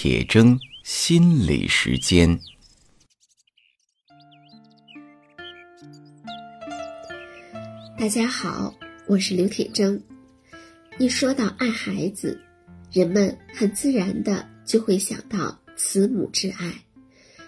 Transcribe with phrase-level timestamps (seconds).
[0.00, 2.38] 铁铮心理时间。
[7.98, 8.72] 大家好，
[9.08, 10.00] 我是刘铁铮。
[11.00, 12.40] 一说到爱孩子，
[12.92, 16.72] 人们很自然的就会想到慈母之爱，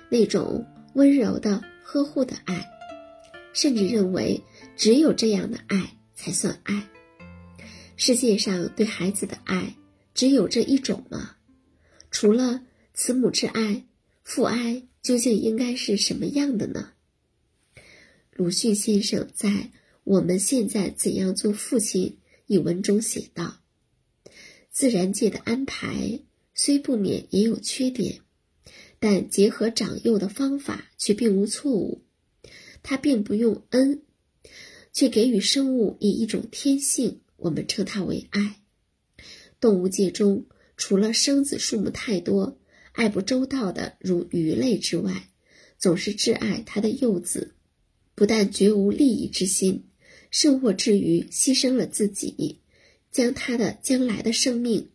[0.09, 2.69] 那种温柔的呵护的爱，
[3.53, 4.43] 甚至认为
[4.77, 6.85] 只有这样的爱才算爱。
[7.97, 9.73] 世界上对孩子的爱
[10.15, 11.37] 只有这一种吗？
[12.11, 13.87] 除了慈母之爱，
[14.25, 16.93] 父爱究竟应该是什么样的呢？
[18.33, 19.49] 鲁迅先生在
[20.03, 22.03] 《我们现在怎样做父亲》
[22.47, 23.61] 一文中写道
[24.71, 26.21] ：“自然界的安排
[26.53, 28.21] 虽不免也有缺点，
[28.99, 32.03] 但结合长幼的方法却并无错误。
[32.83, 34.03] 他并不用恩，
[34.93, 38.57] 却给予生物以一种天性，我们称它为爱。
[39.61, 40.45] 动物界中。”
[40.81, 42.59] 除了生子数目太多、
[42.93, 45.29] 爱不周到的如鱼类之外，
[45.77, 47.55] 总是挚爱他的幼子，
[48.15, 49.85] 不但绝无利益之心，
[50.31, 52.61] 甚或至于牺牲了自己，
[53.13, 54.89] 将他的将来的生命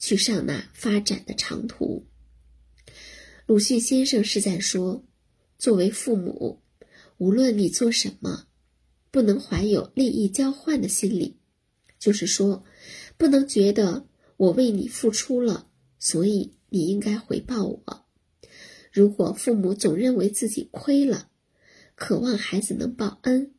[0.00, 2.04] 去上那发展的长途。
[3.46, 5.04] 鲁迅先生是在说，
[5.56, 6.60] 作为父母，
[7.18, 8.48] 无论你做什么，
[9.12, 11.36] 不能怀有利益交换的心理，
[11.96, 12.64] 就是说，
[13.16, 14.04] 不能觉得。
[14.38, 18.06] 我为你付出了，所以你应该回报我。
[18.90, 21.28] 如果父母总认为自己亏了，
[21.94, 23.52] 渴望孩子能报恩，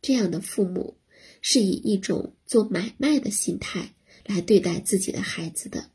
[0.00, 0.96] 这样的父母
[1.40, 5.90] 是以一种做买卖的心态来对待自己的孩子的。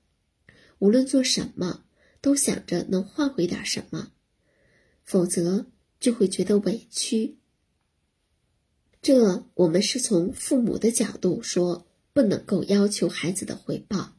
[0.79, 1.85] 无论做什么，
[2.19, 4.11] 都想着能换回点什么，
[5.03, 5.67] 否则
[6.01, 7.37] 就会觉得委屈。
[9.01, 14.16] 这我们是从父母的角度说，不能够要求孩子的回报。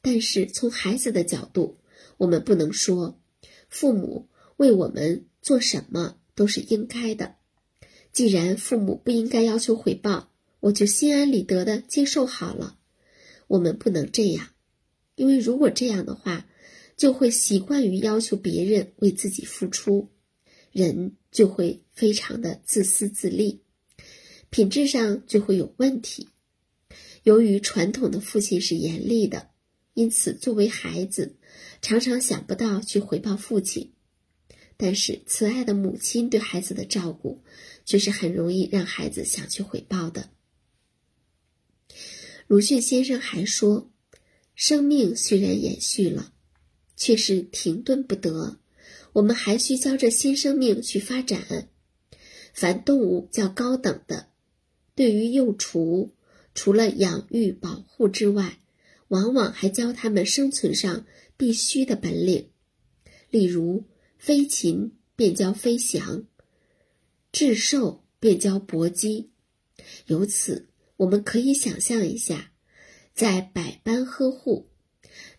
[0.00, 1.78] 但是从孩子的角度，
[2.16, 3.20] 我们不能说
[3.68, 7.36] 父母为我们做什么都是应该的。
[8.12, 12.78] 既然父母不应该要求回报，我就心安理得的接受好了。
[13.46, 14.48] 我们不能这样，
[15.14, 16.46] 因为如果这样的话，
[16.96, 20.08] 就会习惯于要求别人为自己付出，
[20.72, 23.62] 人就会非常的自私自利，
[24.50, 26.28] 品质上就会有问题。
[27.22, 29.50] 由于传统的父亲是严厉的。
[29.98, 31.34] 因此，作为孩子，
[31.82, 33.90] 常常想不到去回报父亲；
[34.76, 37.42] 但是，慈爱的母亲对孩子的照顾，
[37.84, 40.30] 却是很容易让孩子想去回报的。
[42.46, 43.90] 鲁迅先生还说
[44.54, 46.32] ：“生命虽然延续了，
[46.96, 48.60] 却是停顿不得。
[49.14, 51.68] 我们还需教这新生命去发展。
[52.54, 54.28] 凡动物较高等的，
[54.94, 56.12] 对于幼雏，
[56.54, 58.60] 除了养育保护之外，
[59.08, 62.50] 往往还教他们生存上必须的本领，
[63.30, 63.84] 例如
[64.18, 66.24] 飞禽便教飞翔，
[67.32, 69.30] 智兽便教搏击。
[70.06, 70.68] 由此，
[70.98, 72.52] 我们可以想象一下，
[73.14, 74.68] 在百般呵护、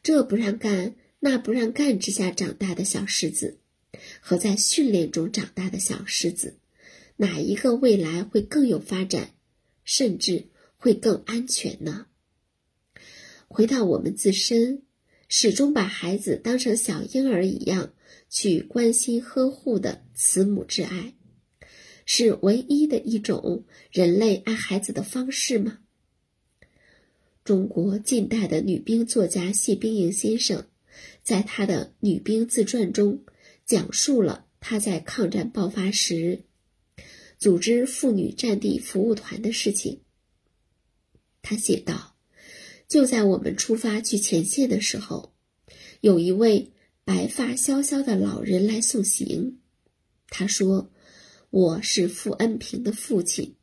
[0.02, 3.60] 这不让干、那不让干之下长大的小狮子，
[4.20, 6.58] 和在训练中长大的小狮子，
[7.18, 9.36] 哪一个未来会更有发展，
[9.84, 10.48] 甚至
[10.78, 12.08] 会更安全呢？
[13.50, 14.84] 回到我们自身，
[15.28, 17.94] 始终把孩子当成小婴儿一样
[18.30, 21.16] 去关心呵护的慈母之爱，
[22.06, 25.80] 是唯一的一种人类爱孩子的方式吗？
[27.44, 30.68] 中国近代的女兵作家谢冰莹先生，
[31.24, 33.26] 在他的《女兵自传》中
[33.66, 36.44] 讲述了他在抗战爆发时
[37.40, 40.02] 组织妇女战地服务团的事情。
[41.42, 42.16] 他写道。
[42.90, 45.32] 就在我们出发去前线的时候，
[46.02, 46.72] 有一位
[47.06, 49.60] 白发萧萧的老人来送行。
[50.28, 50.90] 他说
[51.52, 53.56] ：“我是傅恩平的父亲，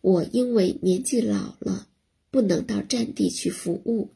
[0.00, 1.88] 我因为年纪老了，
[2.30, 4.14] 不能到战地去服务，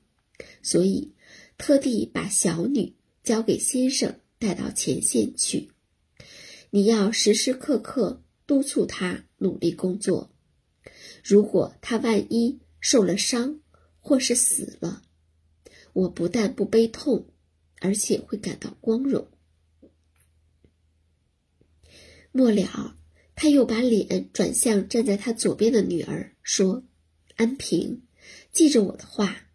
[0.63, 1.13] 所以
[1.59, 2.95] 特地把小女
[3.25, 5.71] 交给先生带到前线去。
[6.71, 10.31] 你要时时刻刻督促他努力工作。
[11.25, 13.59] 如果他万一受了伤，”
[14.07, 15.03] 或是死了，
[15.95, 17.27] 我不但不悲痛，
[17.81, 19.27] 而且会感到光荣。
[22.31, 22.99] 末了，
[23.35, 26.85] 他又把脸转向站在他左边的女儿，说
[27.37, 28.03] ：“安平，
[28.53, 29.49] 记着我的话，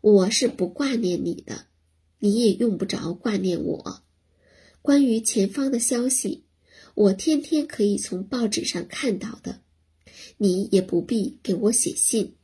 [0.00, 1.66] 我是不挂念你的，
[2.18, 4.02] 你也用不着挂念我。
[4.82, 6.42] 关于前方的消息，
[6.94, 9.62] 我天天可以从报纸上看到的，
[10.38, 12.34] 你也不必给我写信。”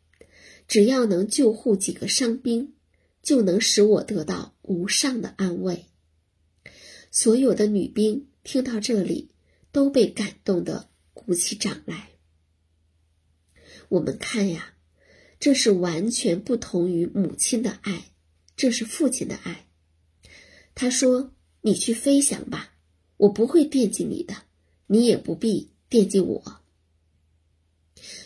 [0.69, 2.75] 只要能救护几个伤兵，
[3.23, 5.87] 就能使我得到无上的安慰。
[7.11, 9.31] 所有的女兵听到这里，
[9.73, 12.11] 都被感动的鼓起掌来。
[13.89, 14.75] 我们看呀，
[15.41, 18.13] 这是完全不同于母亲的爱，
[18.55, 19.67] 这是父亲的爱。
[20.75, 21.33] 他说
[21.63, 22.75] ：“你去飞翔吧，
[23.17, 24.43] 我不会惦记你的，
[24.87, 26.61] 你也不必惦记我。”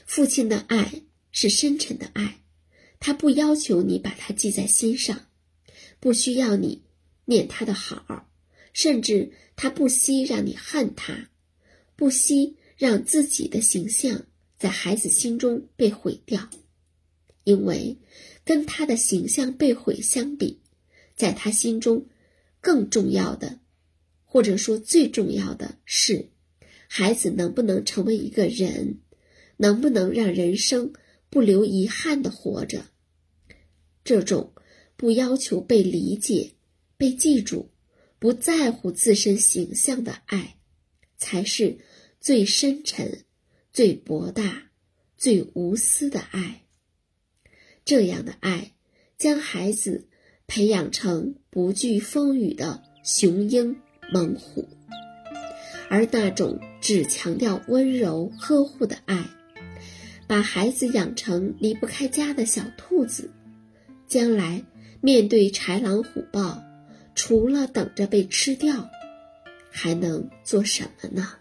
[0.04, 1.02] 父亲的爱
[1.32, 2.42] 是深沉的爱，
[3.00, 5.28] 他不要求你把它记在心上，
[5.98, 6.82] 不需要你
[7.24, 8.30] 念他的好，
[8.72, 11.30] 甚至他不惜让你恨他，
[11.96, 14.26] 不惜让自己的形象
[14.58, 16.50] 在孩子心中被毁掉，
[17.44, 17.98] 因为
[18.44, 20.60] 跟他的形象被毁相比，
[21.16, 22.06] 在他心中
[22.60, 23.58] 更重要的，
[24.24, 26.28] 或者说最重要的是，
[26.86, 28.98] 孩子能不能成为一个人。
[29.58, 30.92] 能不能让人生
[31.32, 32.84] 不留遗憾的活着？
[34.04, 34.52] 这种
[34.98, 36.52] 不要求被理解、
[36.98, 37.70] 被记住、
[38.18, 40.58] 不在乎自身形象的爱，
[41.16, 41.78] 才是
[42.20, 43.24] 最深沉、
[43.72, 44.70] 最博大、
[45.16, 46.66] 最无私的爱。
[47.82, 48.74] 这样的爱
[49.16, 50.06] 将孩子
[50.46, 53.74] 培养成不惧风雨的雄鹰
[54.12, 54.68] 猛虎，
[55.88, 59.30] 而那种只强调温柔呵护的爱。
[60.32, 63.30] 把孩子养成离不开家的小兔子，
[64.08, 64.64] 将来
[65.02, 66.58] 面对豺狼虎豹，
[67.14, 68.88] 除了等着被吃掉，
[69.70, 71.34] 还能做什么呢？